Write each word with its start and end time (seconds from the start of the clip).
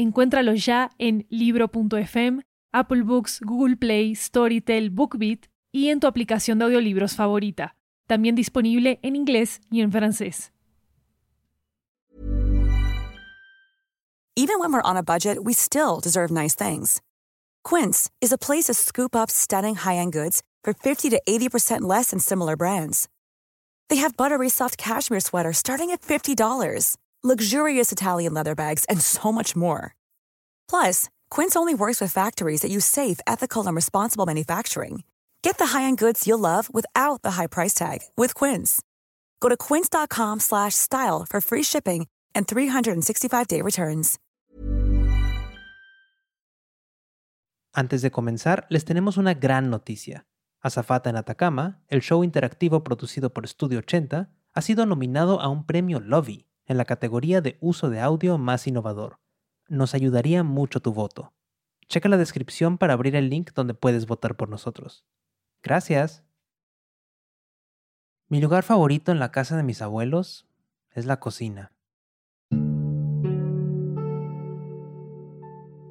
Encuéntralo 0.00 0.54
ya 0.54 0.90
en 0.98 1.26
libro.fm, 1.28 2.40
Apple 2.72 3.02
Books, 3.02 3.38
Google 3.42 3.76
Play, 3.76 4.14
Storytel, 4.14 4.88
BookBeat 4.88 5.40
y 5.72 5.90
en 5.90 6.00
tu 6.00 6.06
aplicación 6.06 6.58
de 6.58 6.64
audiolibros 6.64 7.14
favorita. 7.14 7.76
También 8.06 8.34
disponible 8.34 8.98
en 9.02 9.14
inglés 9.14 9.60
y 9.70 9.82
en 9.82 9.92
francés. 9.92 10.52
Even 14.36 14.58
when 14.58 14.72
we're 14.72 14.80
on 14.82 14.96
a 14.96 15.02
budget, 15.02 15.44
we 15.44 15.52
still 15.52 16.00
deserve 16.00 16.30
nice 16.30 16.54
things. 16.54 17.02
Quince 17.62 18.10
is 18.22 18.32
a 18.32 18.38
place 18.38 18.64
to 18.68 18.74
scoop 18.74 19.14
up 19.14 19.30
stunning 19.30 19.74
high-end 19.74 20.14
goods 20.14 20.40
for 20.64 20.72
50 20.72 21.10
to 21.10 21.20
80% 21.28 21.82
less 21.82 22.08
than 22.08 22.20
similar 22.20 22.56
brands. 22.56 23.06
They 23.90 23.96
have 23.96 24.16
buttery 24.16 24.48
soft 24.48 24.78
cashmere 24.78 25.20
sweaters 25.20 25.58
starting 25.58 25.90
at 25.90 26.00
$50 26.00 26.96
luxurious 27.22 27.92
Italian 27.92 28.32
leather 28.32 28.54
bags, 28.54 28.86
and 28.88 29.00
so 29.02 29.30
much 29.30 29.54
more. 29.54 29.94
Plus, 30.68 31.10
Quince 31.30 31.56
only 31.56 31.74
works 31.74 32.00
with 32.00 32.12
factories 32.12 32.62
that 32.62 32.70
use 32.70 32.86
safe, 32.86 33.20
ethical, 33.26 33.66
and 33.66 33.76
responsible 33.76 34.24
manufacturing. 34.24 35.02
Get 35.42 35.58
the 35.58 35.76
high-end 35.76 35.98
goods 35.98 36.26
you'll 36.26 36.38
love 36.38 36.72
without 36.72 37.20
the 37.22 37.32
high 37.32 37.46
price 37.46 37.74
tag 37.74 37.98
with 38.16 38.34
Quince. 38.34 38.80
Go 39.40 39.50
to 39.50 39.56
quince.com/style 39.56 41.26
for 41.28 41.40
free 41.40 41.64
shipping 41.64 42.06
and 42.34 42.46
365-day 42.46 43.60
returns. 43.62 44.18
Antes 47.72 48.02
de 48.02 48.10
comenzar, 48.10 48.66
les 48.68 48.84
tenemos 48.84 49.16
una 49.16 49.34
gran 49.34 49.70
noticia. 49.70 50.26
Azafata 50.60 51.08
en 51.08 51.16
Atacama, 51.16 51.80
el 51.88 52.00
show 52.00 52.24
interactivo 52.24 52.82
producido 52.82 53.32
por 53.32 53.46
Studio 53.46 53.78
80, 53.78 54.28
ha 54.52 54.60
sido 54.60 54.86
nominado 54.86 55.40
a 55.40 55.48
un 55.48 55.64
premio 55.64 56.00
Lovey 56.00 56.49
en 56.70 56.76
la 56.76 56.84
categoría 56.84 57.40
de 57.40 57.58
uso 57.60 57.90
de 57.90 57.98
audio 57.98 58.38
más 58.38 58.68
innovador. 58.68 59.18
Nos 59.68 59.92
ayudaría 59.92 60.44
mucho 60.44 60.78
tu 60.78 60.92
voto. 60.92 61.32
Checa 61.88 62.08
la 62.08 62.16
descripción 62.16 62.78
para 62.78 62.92
abrir 62.92 63.16
el 63.16 63.28
link 63.28 63.50
donde 63.54 63.74
puedes 63.74 64.06
votar 64.06 64.36
por 64.36 64.48
nosotros. 64.48 65.04
Gracias. 65.64 66.22
Mi 68.28 68.40
lugar 68.40 68.62
favorito 68.62 69.10
en 69.10 69.18
la 69.18 69.32
casa 69.32 69.56
de 69.56 69.64
mis 69.64 69.82
abuelos 69.82 70.46
es 70.92 71.06
la 71.06 71.18
cocina. 71.18 71.72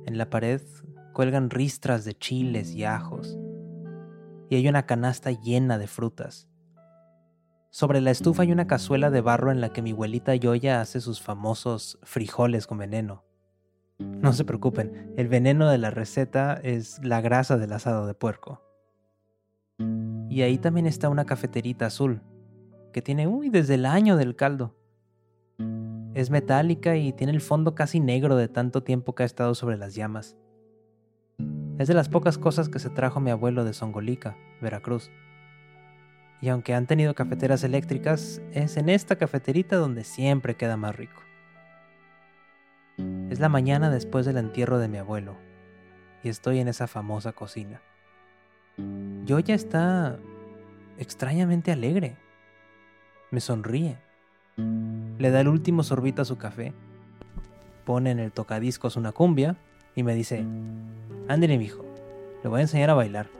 En 0.06 0.18
la 0.18 0.30
pared 0.30 0.62
cuelgan 1.12 1.50
ristras 1.50 2.06
de 2.06 2.18
chiles 2.18 2.72
y 2.72 2.86
ajos, 2.86 3.38
y 4.50 4.56
hay 4.56 4.66
una 4.70 4.86
canasta 4.86 5.32
llena 5.32 5.78
de 5.78 5.88
frutas. 5.88 6.48
Sobre 7.72 8.02
la 8.02 8.10
estufa 8.10 8.42
hay 8.42 8.52
una 8.52 8.66
cazuela 8.66 9.12
de 9.12 9.22
barro 9.22 9.52
en 9.52 9.62
la 9.62 9.72
que 9.72 9.84
mi 9.84 9.92
abuelita 9.92 10.34
Yoya 10.34 10.82
hace 10.82 11.02
sus 11.02 11.22
famosos 11.22 12.00
frijoles 12.02 12.66
con 12.66 12.80
veneno. 12.80 13.24
No 14.00 14.34
se 14.34 14.44
preocupen, 14.44 15.14
el 15.18 15.28
veneno 15.28 15.70
de 15.70 15.78
la 15.78 15.92
receta 15.92 16.60
es 16.64 17.00
la 17.04 17.22
grasa 17.22 17.58
del 17.58 17.72
asado 17.72 18.08
de 18.08 18.16
puerco. 18.16 18.64
Y 20.30 20.42
ahí 20.42 20.58
también 20.58 20.88
está 20.88 21.10
una 21.10 21.26
cafeterita 21.26 21.86
azul, 21.86 22.24
que 22.92 23.04
tiene, 23.04 23.28
uy, 23.28 23.50
desde 23.50 23.76
el 23.76 23.86
año 23.86 24.18
del 24.18 24.36
caldo. 24.36 24.76
Es 26.16 26.32
metálica 26.32 26.96
y 26.96 27.14
tiene 27.14 27.34
el 27.34 27.42
fondo 27.42 27.76
casi 27.76 28.00
negro 28.00 28.36
de 28.36 28.48
tanto 28.48 28.82
tiempo 28.82 29.14
que 29.14 29.24
ha 29.24 29.28
estado 29.28 29.54
sobre 29.54 29.78
las 29.78 29.94
llamas. 29.94 30.36
Es 31.78 31.88
de 31.88 31.94
las 31.94 32.10
pocas 32.10 32.40
cosas 32.40 32.68
que 32.68 32.80
se 32.80 32.90
trajo 32.90 33.20
mi 33.20 33.30
abuelo 33.30 33.64
de 33.64 33.74
Songolica, 33.74 34.36
Veracruz 34.60 35.12
y 36.42 36.50
aunque 36.50 36.74
han 36.74 36.88
tenido 36.88 37.16
cafeteras 37.16 37.64
eléctricas, 37.64 38.42
es 38.54 38.78
en 38.78 38.90
esta 38.90 39.18
cafeterita 39.18 39.76
donde 39.76 40.04
siempre 40.04 40.56
queda 40.56 40.78
más 40.78 40.96
rico. 40.96 41.22
Es 43.30 43.40
la 43.40 43.50
mañana 43.50 43.90
después 43.90 44.26
del 44.26 44.38
entierro 44.38 44.80
de 44.80 44.88
mi 44.88 44.98
abuelo, 44.98 45.36
y 46.24 46.30
estoy 46.30 46.60
en 46.60 46.68
esa 46.68 46.88
famosa 46.88 47.34
cocina. 47.34 47.82
Yo 49.26 49.40
ya 49.40 49.56
está 49.56 50.18
extrañamente 50.98 51.72
alegre. 51.72 52.18
Me 53.32 53.40
sonríe. 53.40 53.98
Le 54.58 55.32
da 55.32 55.42
el 55.42 55.48
último 55.48 55.84
sorbito 55.84 56.22
a 56.22 56.26
su 56.26 56.38
café. 56.38 56.74
Pone 57.86 58.12
en 58.12 58.20
el 58.20 58.32
tocadiscos 58.32 58.96
una 58.96 59.12
cumbia 59.12 59.58
y 59.96 60.04
me 60.04 60.16
dice, 60.16 60.46
Ándale, 61.28 61.58
mijo, 61.58 61.86
le 62.44 62.50
voy 62.50 62.60
a 62.60 62.64
enseñar 62.64 62.90
a 62.90 62.96
bailar. 62.96 63.39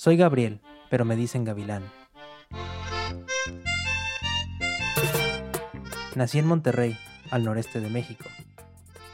Soy 0.00 0.16
Gabriel, 0.16 0.60
pero 0.90 1.04
me 1.04 1.16
dicen 1.16 1.42
Gavilán. 1.42 1.82
Nací 6.14 6.38
en 6.38 6.46
Monterrey, 6.46 6.96
al 7.32 7.42
noreste 7.42 7.80
de 7.80 7.90
México, 7.90 8.26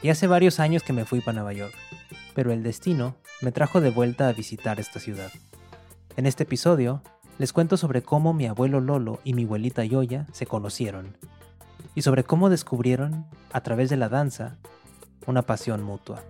y 0.03 0.09
hace 0.09 0.27
varios 0.27 0.59
años 0.59 0.83
que 0.83 0.93
me 0.93 1.05
fui 1.05 1.21
para 1.21 1.37
Nueva 1.37 1.53
York, 1.53 1.73
pero 2.35 2.51
el 2.51 2.61
destino 2.61 3.15
me 3.41 3.51
trajo 3.51 3.81
de 3.81 3.89
vuelta 3.89 4.27
a 4.27 4.33
visitar 4.33 4.79
esta 4.79 4.99
ciudad. 4.99 5.31
En 6.17 6.27
este 6.27 6.43
episodio 6.43 7.01
les 7.39 7.51
cuento 7.51 7.77
sobre 7.77 8.03
cómo 8.03 8.35
mi 8.35 8.45
abuelo 8.45 8.79
Lolo 8.79 9.21
y 9.23 9.33
mi 9.33 9.45
abuelita 9.45 9.83
Yoya 9.83 10.27
se 10.33 10.45
conocieron, 10.45 11.17
y 11.95 12.03
sobre 12.03 12.23
cómo 12.25 12.51
descubrieron, 12.51 13.25
a 13.51 13.61
través 13.61 13.89
de 13.89 13.97
la 13.97 14.07
danza, 14.07 14.57
una 15.25 15.41
pasión 15.41 15.81
mutua. 15.81 16.21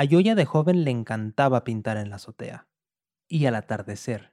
A 0.00 0.04
Yoya 0.04 0.36
de 0.36 0.44
joven 0.44 0.84
le 0.84 0.92
encantaba 0.92 1.64
pintar 1.64 1.96
en 1.96 2.10
la 2.10 2.16
azotea 2.16 2.68
y 3.26 3.46
al 3.46 3.56
atardecer. 3.56 4.32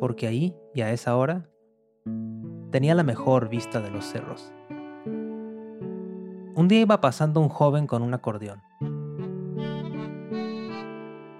Porque 0.00 0.26
ahí, 0.26 0.56
y 0.74 0.80
a 0.80 0.90
esa 0.90 1.14
hora, 1.14 1.48
tenía 2.72 2.96
la 2.96 3.04
mejor 3.04 3.48
vista 3.48 3.80
de 3.80 3.92
los 3.92 4.06
cerros. 4.06 4.52
Un 5.06 6.66
día 6.66 6.80
iba 6.80 7.00
pasando 7.00 7.40
un 7.40 7.48
joven 7.48 7.86
con 7.86 8.02
un 8.02 8.12
acordeón. 8.12 8.60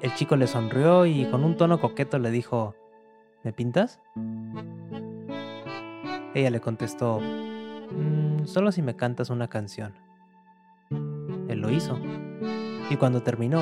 El 0.02 0.14
chico 0.14 0.36
le 0.36 0.46
sonrió 0.46 1.04
y 1.04 1.28
con 1.28 1.42
un 1.42 1.56
tono 1.56 1.80
coqueto 1.80 2.20
le 2.20 2.30
dijo, 2.30 2.76
¿Me 3.42 3.52
pintas? 3.52 4.00
Ella 6.32 6.50
le 6.50 6.60
contestó, 6.60 7.20
Mm, 7.90 8.27
solo 8.48 8.72
si 8.72 8.82
me 8.82 8.96
cantas 8.96 9.30
una 9.30 9.48
canción. 9.48 9.94
Él 10.90 11.60
lo 11.60 11.70
hizo. 11.70 11.98
Y 12.90 12.96
cuando 12.96 13.22
terminó, 13.22 13.60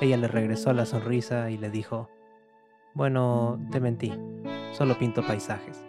ella 0.00 0.16
le 0.16 0.28
regresó 0.28 0.72
la 0.72 0.86
sonrisa 0.86 1.50
y 1.50 1.58
le 1.58 1.68
dijo, 1.68 2.08
bueno, 2.94 3.60
te 3.72 3.80
mentí, 3.80 4.12
solo 4.72 4.96
pinto 4.98 5.26
paisajes. 5.26 5.84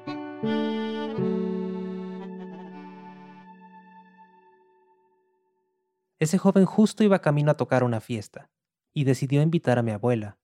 Ese 6.17 6.37
joven 6.39 6.65
justo 6.65 7.03
iba 7.03 7.19
camino 7.19 7.51
a 7.51 7.57
tocar 7.57 7.83
una 7.83 8.01
fiesta 8.01 8.49
y 8.93 9.03
decidió 9.03 9.41
invitar 9.43 9.77
a 9.77 9.83
mi 9.83 9.91
abuela. 9.91 10.37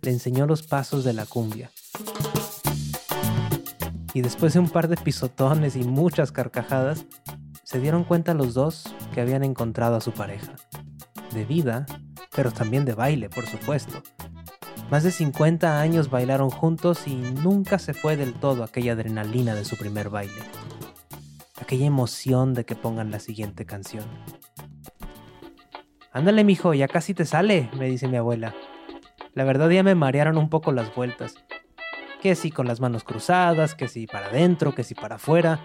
Le 0.00 0.10
enseñó 0.10 0.46
los 0.46 0.62
pasos 0.62 1.04
de 1.04 1.12
la 1.12 1.26
cumbia 1.26 1.70
y 4.14 4.22
después 4.22 4.54
de 4.54 4.60
un 4.60 4.70
par 4.70 4.86
de 4.86 4.96
pisotones 4.96 5.74
y 5.74 5.82
muchas 5.82 6.30
carcajadas, 6.30 7.04
se 7.64 7.80
dieron 7.80 8.04
cuenta 8.04 8.32
los 8.32 8.54
dos 8.54 8.94
que 9.12 9.20
habían 9.20 9.42
encontrado 9.42 9.96
a 9.96 10.00
su 10.00 10.12
pareja. 10.12 10.54
De 11.32 11.44
vida, 11.44 11.84
pero 12.34 12.52
también 12.52 12.84
de 12.84 12.94
baile, 12.94 13.28
por 13.28 13.44
supuesto. 13.46 14.02
Más 14.88 15.02
de 15.02 15.10
50 15.10 15.80
años 15.80 16.10
bailaron 16.10 16.48
juntos 16.48 17.08
y 17.08 17.16
nunca 17.16 17.80
se 17.80 17.92
fue 17.92 18.16
del 18.16 18.34
todo 18.34 18.62
aquella 18.62 18.92
adrenalina 18.92 19.56
de 19.56 19.64
su 19.64 19.76
primer 19.76 20.10
baile. 20.10 20.42
Aquella 21.60 21.86
emoción 21.86 22.54
de 22.54 22.64
que 22.64 22.76
pongan 22.76 23.10
la 23.10 23.18
siguiente 23.18 23.66
canción. 23.66 24.04
Ándale, 26.12 26.44
mijo, 26.44 26.72
ya 26.72 26.86
casi 26.86 27.14
te 27.14 27.24
sale, 27.24 27.68
me 27.76 27.86
dice 27.86 28.06
mi 28.06 28.16
abuela. 28.16 28.54
La 29.32 29.42
verdad 29.42 29.68
ya 29.70 29.82
me 29.82 29.96
marearon 29.96 30.38
un 30.38 30.48
poco 30.48 30.70
las 30.70 30.94
vueltas 30.94 31.34
que 32.24 32.36
si 32.36 32.50
con 32.50 32.66
las 32.66 32.80
manos 32.80 33.04
cruzadas, 33.04 33.74
que 33.74 33.86
si 33.86 34.06
para 34.06 34.28
adentro, 34.28 34.74
que 34.74 34.82
si 34.82 34.94
para 34.94 35.16
afuera. 35.16 35.60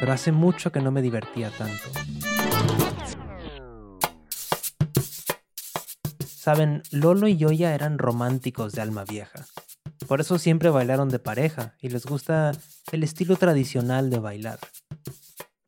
pero 0.00 0.10
hace 0.10 0.32
mucho 0.32 0.72
que 0.72 0.80
no 0.80 0.90
me 0.90 1.02
divertía 1.02 1.50
tanto. 1.50 1.90
Saben, 6.26 6.82
Lolo 6.92 7.28
y 7.28 7.36
Yoya 7.36 7.74
eran 7.74 7.98
románticos 7.98 8.72
de 8.72 8.80
alma 8.80 9.04
vieja. 9.04 9.44
Por 10.08 10.22
eso 10.22 10.38
siempre 10.38 10.70
bailaron 10.70 11.10
de 11.10 11.18
pareja 11.18 11.74
y 11.82 11.90
les 11.90 12.06
gusta 12.06 12.52
el 12.90 13.02
estilo 13.02 13.36
tradicional 13.36 14.08
de 14.08 14.18
bailar. 14.18 14.58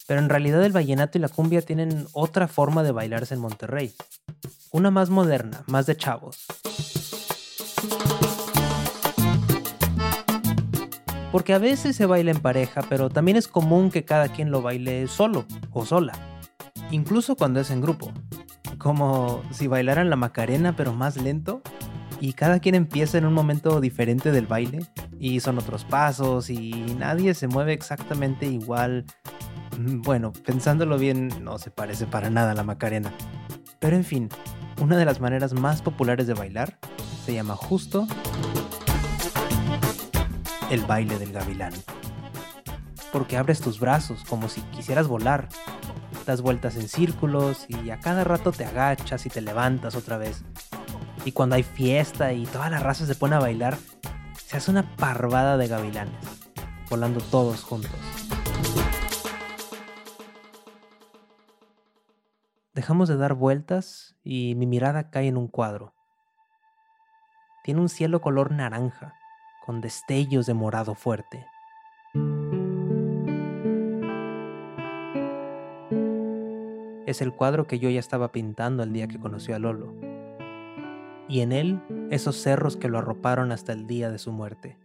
Pero 0.07 0.21
en 0.21 0.31
realidad 0.31 0.65
el 0.65 0.73
vallenato 0.73 1.19
y 1.19 1.21
la 1.21 1.29
cumbia 1.29 1.61
tienen 1.61 2.07
otra 2.13 2.49
forma 2.49 2.83
de 2.83 2.93
bailarse 2.93 3.35
en 3.35 3.41
Monterrey. 3.41 3.93
Una 4.71 4.91
más 4.91 5.11
moderna, 5.11 5.65
más 5.67 5.85
de 5.85 5.99
chavos. 5.99 6.47
Porque 11.33 11.53
a 11.53 11.59
veces 11.59 11.97
se 11.97 12.07
baila 12.07 12.31
en 12.31 12.41
pareja, 12.41 12.83
pero 12.89 13.11
también 13.11 13.37
es 13.37 13.49
común 13.49 13.91
que 13.91 14.05
cada 14.05 14.29
quien 14.29 14.51
lo 14.51 14.63
baile 14.63 15.07
solo 15.09 15.45
o 15.73 15.85
sola. 15.85 16.13
Incluso 16.91 17.37
cuando 17.37 17.61
es 17.61 17.71
en 17.71 17.81
grupo 17.81 18.13
como 18.79 19.43
si 19.51 19.67
bailaran 19.67 20.09
la 20.09 20.17
Macarena 20.17 20.75
pero 20.77 20.93
más 20.93 21.17
lento 21.17 21.63
y 22.21 22.33
cada 22.33 22.61
quien 22.61 22.75
empieza 22.75 23.19
en 23.19 23.27
un 23.27 23.35
momento 23.35 23.81
diferente 23.81 24.33
del 24.33 24.47
baile 24.47 24.81
y 25.19 25.41
son 25.41 25.59
otros 25.59 25.85
pasos 25.85 26.51
y 26.51 26.71
nadie 26.99 27.35
se 27.35 27.47
mueve 27.47 27.73
exactamente 27.73 28.47
igual. 28.47 29.05
Mm, 29.79 30.03
bueno, 30.03 30.33
pensándolo 30.33 30.99
bien, 30.99 31.29
no 31.43 31.59
se 31.59 31.71
parece 31.71 32.07
para 32.07 32.31
nada 32.31 32.53
a 32.53 32.55
la 32.55 32.65
Macarena. 32.65 33.13
Pero 33.79 33.97
en 33.97 34.05
fin, 34.05 34.29
una 34.81 34.97
de 34.97 35.05
las 35.05 35.21
maneras 35.21 35.53
más 35.53 35.83
populares 35.83 36.27
de 36.27 36.35
bailar 36.35 36.79
se 37.25 37.35
llama 37.35 37.55
justo 37.55 38.07
el 40.71 40.85
baile 40.85 41.19
del 41.19 41.33
gavilán. 41.33 41.73
Porque 43.13 43.37
abres 43.37 43.61
tus 43.61 43.81
brazos 43.81 44.25
como 44.29 44.49
si 44.49 44.61
quisieras 44.63 45.09
volar 45.09 45.49
das 46.29 46.43
vueltas 46.43 46.77
en 46.77 46.89
círculos 46.89 47.65
y 47.69 47.89
a 47.89 48.01
cada 48.01 48.23
rato 48.23 48.53
te 48.53 48.67
agachas 48.67 49.25
y 49.25 49.31
te 49.31 49.41
levantas 49.41 49.97
otra 49.97 50.19
vez. 50.19 50.45
Y 51.25 51.33
cuando 51.33 51.57
hay 51.57 51.63
fiesta 51.63 52.35
y 52.35 52.45
toda 52.45 52.69
la 52.69 52.81
raza 52.81 53.07
se 53.07 53.15
pone 53.15 53.35
a 53.35 53.39
bailar, 53.39 53.79
se 54.37 54.59
hace 54.59 54.71
una 54.71 54.83
parvada 54.97 55.57
de 55.57 55.69
gavilanes, 55.69 56.15
volando 56.91 57.21
todos 57.21 57.65
juntos. 57.65 57.99
Dejamos 62.75 63.09
de 63.09 63.17
dar 63.17 63.33
vueltas 63.33 64.15
y 64.23 64.55
mi 64.55 64.67
mirada 64.67 65.09
cae 65.09 65.29
en 65.29 65.39
un 65.39 65.49
cuadro. 65.49 65.95
Tiene 67.65 67.81
un 67.81 67.89
cielo 67.89 68.21
color 68.21 68.53
naranja, 68.53 69.15
con 69.69 69.83
destellos 69.83 70.47
de 70.47 70.55
morado 70.55 70.95
fuerte. 70.95 71.47
es 77.05 77.21
el 77.21 77.35
cuadro 77.35 77.67
que 77.67 77.79
yo 77.79 77.91
ya 77.91 78.01
estaba 78.01 78.33
pintando 78.33 78.83
el 78.83 78.95
día 78.95 79.09
que 79.09 79.21
conoció 79.21 79.55
a 79.55 79.59
Lolo. 79.59 79.93
Y 81.29 81.41
en 81.41 81.53
él, 81.53 81.83
esos 82.11 82.37
cerros 82.37 82.79
que 82.79 82.89
lo 82.89 82.97
arroparon 82.97 83.53
hasta 83.53 83.75
el 83.75 83.87
día 83.87 84.11
de 84.11 84.19
su 84.19 84.33
muerte. 84.33 84.79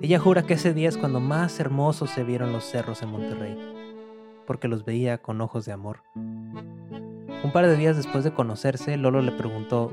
Ella 0.00 0.18
jura 0.18 0.44
que 0.44 0.54
ese 0.54 0.72
día 0.72 0.88
es 0.88 0.96
cuando 0.96 1.20
más 1.20 1.60
hermosos 1.60 2.08
se 2.08 2.24
vieron 2.24 2.50
los 2.50 2.64
cerros 2.64 3.02
en 3.02 3.10
Monterrey, 3.10 3.58
porque 4.46 4.68
los 4.68 4.86
veía 4.86 5.18
con 5.18 5.42
ojos 5.42 5.66
de 5.66 5.72
amor. 5.72 6.00
Un 6.14 7.50
par 7.52 7.66
de 7.66 7.76
días 7.76 7.98
después 7.98 8.24
de 8.24 8.32
conocerse, 8.32 8.96
Lolo 8.96 9.20
le 9.20 9.32
preguntó, 9.32 9.92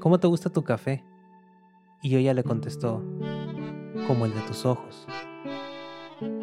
¿Cómo 0.00 0.18
te 0.18 0.26
gusta 0.26 0.50
tu 0.50 0.64
café? 0.64 1.04
Y 2.02 2.22
ya 2.22 2.34
le 2.34 2.44
contestó, 2.44 3.02
como 4.06 4.26
el 4.26 4.34
de 4.34 4.40
tus 4.42 4.64
ojos. 4.64 5.06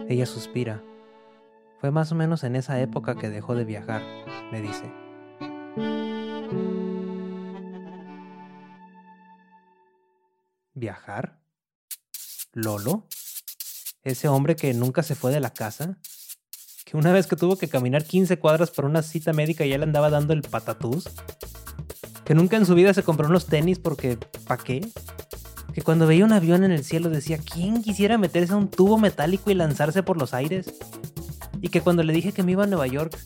Ella 0.08 0.26
suspira 0.26 0.82
fue 1.86 1.92
más 1.92 2.12
o 2.12 2.16
menos 2.16 2.44
en 2.44 2.56
esa 2.56 2.82
época 2.82 3.16
que 3.16 3.30
dejó 3.30 3.54
de 3.54 3.64
viajar, 3.64 4.02
me 4.52 4.60
dice. 4.60 4.92
¿Viajar? 10.74 11.40
¿Lolo? 12.54 13.06
¿Ese 14.02 14.28
hombre 14.28 14.56
que 14.56 14.74
nunca 14.74 15.04
se 15.04 15.14
fue 15.14 15.32
de 15.32 15.40
la 15.40 15.52
casa? 15.52 16.00
¿Que 16.86 16.98
una 16.98 17.12
vez 17.12 17.28
que 17.28 17.36
tuvo 17.36 17.56
que 17.56 17.68
caminar 17.68 18.04
15 18.04 18.40
cuadras 18.40 18.72
para 18.72 18.88
una 18.88 19.04
cita 19.04 19.32
médica 19.32 19.64
ya 19.66 19.78
le 19.78 19.84
andaba 19.84 20.10
dando 20.10 20.34
el 20.34 20.42
patatús? 20.42 21.08
¿Que 22.24 22.34
nunca 22.34 22.58
en 22.58 22.66
su 22.66 22.74
vida 22.74 22.96
se 22.96 23.04
compró 23.04 23.28
unos 23.28 23.46
tenis 23.46 23.78
porque 23.78 24.18
¿pa' 24.48 24.58
qué? 24.58 24.90
Que 25.76 25.84
cuando 25.84 26.08
veía 26.08 26.26
un 26.26 26.34
avión 26.34 26.64
en 26.64 26.72
el 26.72 26.84
cielo 26.84 27.10
decía, 27.10 27.38
¿quién 27.38 27.84
quisiera 27.84 28.18
meterse 28.18 28.54
a 28.54 28.58
un 28.58 28.70
tubo 28.70 28.98
metálico 28.98 29.52
y 29.52 29.54
lanzarse 29.54 30.02
por 30.02 30.18
los 30.18 30.34
aires? 30.34 30.74
y 31.62 31.70
que 31.70 31.82
cuando 31.82 32.04
le 32.04 32.14
dije 32.14 32.32
que 32.32 32.44
me 32.44 32.52
iba 32.52 32.64
a 32.64 32.68
Nueva 32.68 32.88
York, 32.88 33.18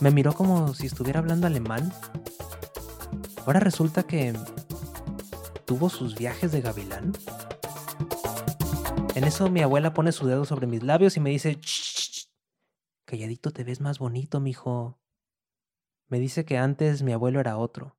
me 0.00 0.10
miró 0.10 0.32
como 0.32 0.74
si 0.74 0.86
estuviera 0.86 1.20
hablando 1.20 1.46
alemán. 1.46 1.92
Ahora 3.46 3.60
resulta 3.60 4.02
que 4.02 4.34
tuvo 5.64 5.88
sus 5.88 6.16
viajes 6.16 6.52
de 6.52 6.60
gavilán. 6.60 7.12
En 9.14 9.24
eso 9.24 9.50
mi 9.50 9.62
abuela 9.62 9.94
pone 9.94 10.10
su 10.12 10.26
dedo 10.26 10.44
sobre 10.44 10.66
mis 10.66 10.82
labios 10.82 11.16
y 11.16 11.20
me 11.20 11.30
dice, 11.30 11.60
calladito 13.04 13.52
te 13.52 13.64
ves 13.64 13.80
más 13.80 14.00
bonito, 14.00 14.40
mijo. 14.40 14.98
Me 16.08 16.18
dice 16.18 16.44
que 16.44 16.58
antes 16.58 17.02
mi 17.02 17.12
abuelo 17.12 17.40
era 17.40 17.56
otro. 17.56 17.97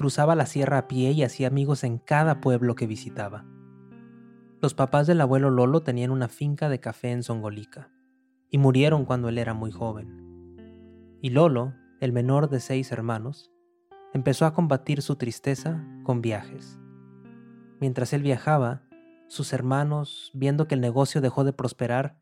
Cruzaba 0.00 0.34
la 0.34 0.46
sierra 0.46 0.78
a 0.78 0.88
pie 0.88 1.10
y 1.10 1.22
hacía 1.24 1.48
amigos 1.48 1.84
en 1.84 1.98
cada 1.98 2.40
pueblo 2.40 2.74
que 2.74 2.86
visitaba. 2.86 3.44
Los 4.62 4.72
papás 4.72 5.06
del 5.06 5.20
abuelo 5.20 5.50
Lolo 5.50 5.82
tenían 5.82 6.10
una 6.10 6.28
finca 6.28 6.70
de 6.70 6.80
café 6.80 7.10
en 7.10 7.22
Songolica 7.22 7.90
y 8.48 8.56
murieron 8.56 9.04
cuando 9.04 9.28
él 9.28 9.36
era 9.36 9.52
muy 9.52 9.70
joven. 9.70 10.56
Y 11.20 11.28
Lolo, 11.28 11.74
el 12.00 12.14
menor 12.14 12.48
de 12.48 12.60
seis 12.60 12.90
hermanos, 12.92 13.52
empezó 14.14 14.46
a 14.46 14.54
combatir 14.54 15.02
su 15.02 15.16
tristeza 15.16 15.86
con 16.02 16.22
viajes. 16.22 16.80
Mientras 17.78 18.14
él 18.14 18.22
viajaba, 18.22 18.84
sus 19.28 19.52
hermanos, 19.52 20.30
viendo 20.32 20.66
que 20.66 20.76
el 20.76 20.80
negocio 20.80 21.20
dejó 21.20 21.44
de 21.44 21.52
prosperar, 21.52 22.18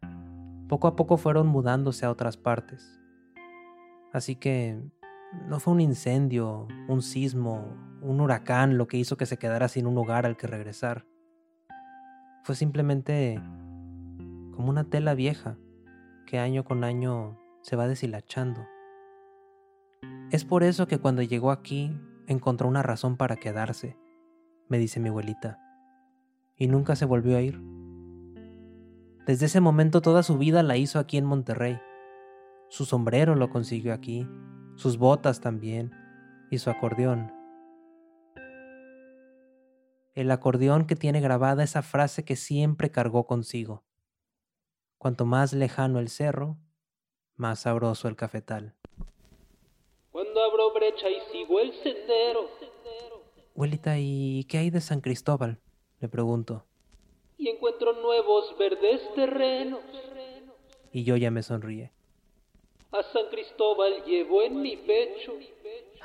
poco 0.69 0.89
a 0.89 0.97
poco 0.97 1.17
fueron 1.17 1.47
mudándose 1.47 2.07
a 2.07 2.11
otras 2.11 2.37
partes. 2.37 3.01
Así 4.13 4.35
que 4.35 4.83
no 5.49 5.61
fue 5.61 5.75
un 5.75 5.81
incendio, 5.81 6.67
un 6.89 7.03
sismo, 7.03 7.77
un 8.01 8.21
huracán 8.21 8.79
lo 8.79 8.89
que 8.89 8.97
hizo 8.97 9.17
que 9.17 9.27
se 9.27 9.39
quedara 9.39 9.69
sin 9.69 9.87
un 9.87 9.99
hogar 9.99 10.27
al 10.27 10.37
que 10.37 10.47
regresar 10.47 11.05
fue 12.49 12.55
simplemente 12.55 13.35
como 14.53 14.71
una 14.71 14.85
tela 14.85 15.13
vieja 15.13 15.59
que 16.27 16.39
año 16.39 16.65
con 16.65 16.83
año 16.83 17.39
se 17.61 17.77
va 17.77 17.87
deshilachando. 17.87 18.67
Es 20.31 20.47
por 20.47 20.63
eso 20.63 20.87
que 20.87 20.97
cuando 20.97 21.21
llegó 21.21 21.51
aquí 21.51 21.95
encontró 22.27 22.67
una 22.67 22.83
razón 22.83 23.19
para 23.19 23.37
quedarse, 23.37 23.99
me 24.67 24.79
dice 24.79 24.99
mi 24.99 25.11
abuelita, 25.11 25.59
y 26.57 26.69
nunca 26.69 26.97
se 26.97 27.05
volvió 27.05 27.37
a 27.37 27.43
ir. 27.43 27.61
Desde 29.27 29.45
ese 29.45 29.61
momento 29.61 30.01
toda 30.01 30.23
su 30.23 30.39
vida 30.39 30.63
la 30.63 30.79
hizo 30.79 30.99
aquí 30.99 31.19
en 31.19 31.27
Monterrey. 31.27 31.79
Su 32.71 32.87
sombrero 32.87 33.35
lo 33.35 33.51
consiguió 33.51 33.93
aquí, 33.93 34.27
sus 34.79 34.97
botas 34.97 35.43
también, 35.43 35.93
y 36.51 36.57
su 36.57 36.71
acordeón 36.71 37.39
el 40.19 40.33
acordeón 40.33 40.85
que 40.85 40.97
tiene 40.97 41.21
grabada 41.21 41.63
esa 41.63 41.81
frase 41.81 42.25
que 42.25 42.35
siempre 42.35 42.91
cargó 42.91 43.25
consigo. 43.25 43.85
Cuanto 44.99 45.25
más 45.25 45.53
lejano 45.53 46.01
el 46.01 46.09
cerro, 46.09 46.59
más 47.37 47.61
sabroso 47.61 48.09
el 48.09 48.17
cafetal. 48.17 48.75
Cuando 50.11 50.43
abro 50.43 50.75
brecha 50.75 51.09
y 51.09 51.21
sigo 51.31 51.61
el 51.61 51.73
sendero. 51.85 52.51
Abuelita, 53.55 53.97
¿y 54.01 54.43
qué 54.49 54.59
hay 54.59 54.71
de 54.71 54.81
San 54.81 55.01
Cristóbal? 55.01 55.61
Le 56.01 56.09
pregunto. 56.09 56.67
Y 57.37 57.49
encuentro 57.49 57.93
nuevos 57.93 58.57
verdes 58.59 59.01
terrenos. 59.15 59.83
Y 60.91 61.05
yo 61.05 61.17
ya 61.17 61.31
me 61.31 61.45
sonríe. 61.45 61.93
A 62.91 63.03
San 63.13 63.29
Cristóbal 63.31 64.03
llevo 64.07 64.43
en 64.43 64.63
mi 64.63 64.77
pecho. 64.77 65.35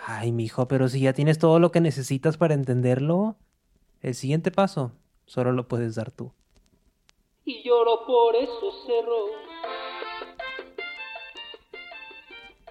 Ay, 0.05 0.33
mijo, 0.33 0.67
pero 0.67 0.89
si 0.89 0.99
ya 0.99 1.13
tienes 1.13 1.39
todo 1.39 1.59
lo 1.59 1.71
que 1.71 1.79
necesitas 1.79 2.37
para 2.37 2.53
entenderlo, 2.53 3.37
el 4.01 4.15
siguiente 4.15 4.51
paso 4.51 4.91
solo 5.25 5.53
lo 5.53 5.67
puedes 5.69 5.95
dar 5.95 6.11
tú. 6.11 6.33
Y 7.45 7.63
lloro 7.63 8.05
por 8.05 8.35
esos 8.35 8.85
cerros. 8.85 9.29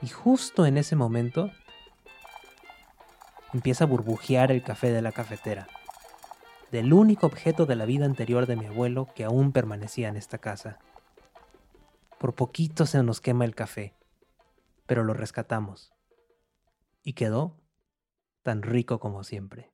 Y 0.02 0.09
justo 0.09 0.66
en 0.66 0.76
ese 0.76 0.95
momento 0.95 1.50
empieza 3.54 3.85
a 3.85 3.87
burbujear 3.87 4.52
el 4.52 4.62
café 4.62 4.90
de 4.90 5.00
la 5.00 5.12
cafetera, 5.12 5.69
del 6.71 6.92
único 6.92 7.26
objeto 7.26 7.64
de 7.64 7.76
la 7.76 7.87
vida 7.87 8.04
anterior 8.04 8.47
de 8.47 8.57
mi 8.57 8.66
abuelo 8.66 9.09
que 9.14 9.25
aún 9.25 9.52
permanecía 9.52 10.09
en 10.09 10.16
esta 10.16 10.38
casa. 10.38 10.78
Por 12.19 12.35
poquito 12.35 12.85
se 12.85 13.02
nos 13.02 13.21
quema 13.21 13.45
el 13.45 13.54
café, 13.54 13.95
pero 14.86 15.04
lo 15.04 15.14
rescatamos. 15.14 15.92
Y 17.02 17.14
quedó 17.14 17.60
tan 18.42 18.62
rico 18.62 19.00
como 19.00 19.24
siempre. 19.24 19.72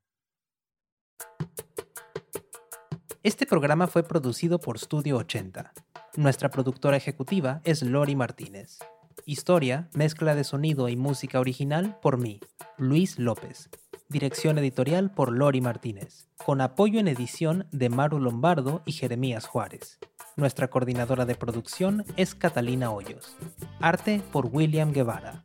Este 3.23 3.47
programa 3.47 3.89
fue 3.89 4.05
producido 4.05 4.61
por 4.61 4.79
Studio 4.79 5.17
80. 5.17 5.73
Nuestra 6.17 6.51
productora 6.51 6.97
ejecutiva 6.97 7.61
es 7.65 7.83
Lori 7.83 8.17
Martínez. 8.17 8.79
Historia, 9.27 9.91
mezcla 9.93 10.35
de 10.35 10.45
sonido 10.45 10.89
y 10.89 10.97
música 10.97 11.41
original 11.41 11.99
por 12.01 12.17
mí, 12.17 12.41
Luis 12.79 13.19
López. 13.19 13.69
Dirección 14.09 14.57
editorial 14.57 15.11
por 15.11 15.31
Lori 15.33 15.61
Martínez, 15.61 16.29
con 16.47 16.63
apoyo 16.63 16.99
en 17.01 17.09
edición 17.09 17.67
de 17.73 17.91
Maru 17.91 18.21
Lombardo 18.21 18.83
y 18.87 18.93
Jeremías 18.93 19.47
Juárez. 19.47 19.99
Nuestra 20.39 20.69
coordinadora 20.69 21.27
de 21.27 21.35
producción 21.35 22.05
es 22.17 22.37
Catalina 22.37 22.93
Hoyos. 22.93 23.37
Arte 23.81 24.23
por 24.31 24.47
William 24.47 24.93
Guevara. 24.93 25.43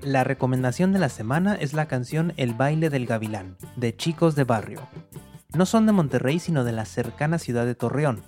La 0.00 0.24
recomendación 0.24 0.90
de 0.94 0.98
la 0.98 1.10
semana 1.10 1.54
es 1.54 1.74
la 1.74 1.84
canción 1.84 2.32
El 2.38 2.54
baile 2.54 2.88
del 2.88 3.04
gavilán, 3.04 3.58
de 3.76 3.94
Chicos 3.94 4.34
de 4.34 4.44
Barrio. 4.44 4.88
No 5.54 5.66
son 5.66 5.84
de 5.84 5.92
Monterrey, 5.92 6.38
sino 6.38 6.64
de 6.64 6.72
la 6.72 6.86
cercana 6.86 7.38
ciudad 7.38 7.66
de 7.66 7.74
Torreón, 7.74 8.22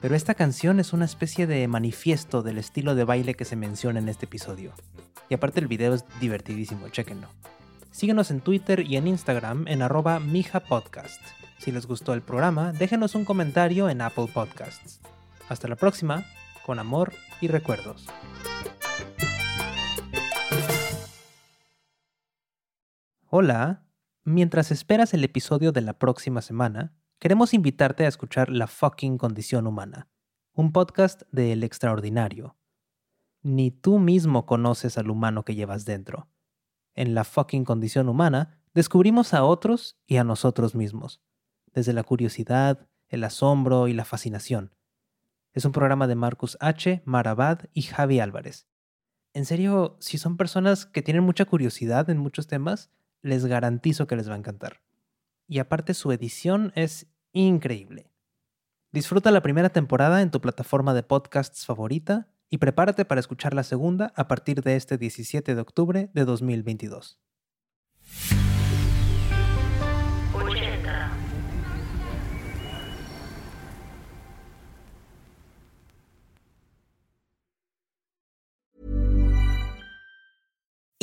pero 0.00 0.14
esta 0.14 0.32
canción 0.32 0.80
es 0.80 0.94
una 0.94 1.04
especie 1.04 1.46
de 1.46 1.68
manifiesto 1.68 2.40
del 2.40 2.56
estilo 2.56 2.94
de 2.94 3.04
baile 3.04 3.34
que 3.34 3.44
se 3.44 3.56
menciona 3.56 3.98
en 3.98 4.08
este 4.08 4.24
episodio. 4.24 4.72
Y 5.28 5.34
aparte 5.34 5.60
el 5.60 5.68
video 5.68 5.92
es 5.92 6.06
divertidísimo, 6.20 6.88
chéquenlo. 6.88 7.28
Síguenos 7.90 8.30
en 8.30 8.40
Twitter 8.40 8.80
y 8.80 8.96
en 8.96 9.06
Instagram 9.06 9.68
en 9.68 9.82
arroba 9.82 10.20
mijapodcast. 10.20 11.20
Si 11.58 11.70
les 11.70 11.86
gustó 11.86 12.14
el 12.14 12.22
programa, 12.22 12.72
déjenos 12.72 13.14
un 13.14 13.26
comentario 13.26 13.90
en 13.90 14.00
Apple 14.00 14.30
Podcasts. 14.32 15.00
Hasta 15.50 15.66
la 15.66 15.74
próxima, 15.74 16.24
con 16.64 16.78
amor 16.78 17.12
y 17.40 17.48
recuerdos. 17.48 18.06
Hola, 23.26 23.84
mientras 24.22 24.70
esperas 24.70 25.12
el 25.12 25.24
episodio 25.24 25.72
de 25.72 25.80
la 25.80 25.98
próxima 25.98 26.40
semana, 26.40 26.94
queremos 27.18 27.52
invitarte 27.52 28.04
a 28.04 28.08
escuchar 28.08 28.48
La 28.48 28.68
fucking 28.68 29.18
condición 29.18 29.66
humana, 29.66 30.08
un 30.52 30.70
podcast 30.70 31.22
de 31.32 31.50
El 31.50 31.64
Extraordinario. 31.64 32.56
Ni 33.42 33.72
tú 33.72 33.98
mismo 33.98 34.46
conoces 34.46 34.98
al 34.98 35.10
humano 35.10 35.44
que 35.44 35.56
llevas 35.56 35.84
dentro. 35.84 36.28
En 36.94 37.12
La 37.16 37.24
fucking 37.24 37.64
condición 37.64 38.08
humana 38.08 38.62
descubrimos 38.72 39.34
a 39.34 39.42
otros 39.42 39.98
y 40.06 40.18
a 40.18 40.22
nosotros 40.22 40.76
mismos, 40.76 41.20
desde 41.72 41.92
la 41.92 42.04
curiosidad, 42.04 42.86
el 43.08 43.24
asombro 43.24 43.88
y 43.88 43.94
la 43.94 44.04
fascinación. 44.04 44.76
Es 45.52 45.64
un 45.64 45.72
programa 45.72 46.06
de 46.06 46.14
Marcus 46.14 46.56
H., 46.60 47.02
Marabad 47.04 47.60
y 47.72 47.82
Javi 47.82 48.20
Álvarez. 48.20 48.68
En 49.32 49.44
serio, 49.44 49.96
si 50.00 50.18
son 50.18 50.36
personas 50.36 50.86
que 50.86 51.02
tienen 51.02 51.24
mucha 51.24 51.44
curiosidad 51.44 52.10
en 52.10 52.18
muchos 52.18 52.46
temas, 52.46 52.90
les 53.22 53.46
garantizo 53.46 54.06
que 54.06 54.16
les 54.16 54.28
va 54.28 54.34
a 54.34 54.38
encantar. 54.38 54.80
Y 55.46 55.58
aparte 55.58 55.94
su 55.94 56.12
edición 56.12 56.72
es 56.74 57.06
increíble. 57.32 58.10
Disfruta 58.92 59.30
la 59.30 59.42
primera 59.42 59.70
temporada 59.70 60.22
en 60.22 60.30
tu 60.30 60.40
plataforma 60.40 60.94
de 60.94 61.02
podcasts 61.02 61.64
favorita 61.64 62.28
y 62.48 62.58
prepárate 62.58 63.04
para 63.04 63.20
escuchar 63.20 63.54
la 63.54 63.62
segunda 63.62 64.12
a 64.16 64.26
partir 64.26 64.62
de 64.62 64.76
este 64.76 64.98
17 64.98 65.54
de 65.54 65.60
octubre 65.60 66.10
de 66.12 66.24
2022. 66.24 67.20